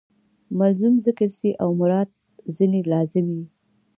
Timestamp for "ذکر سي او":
1.05-1.69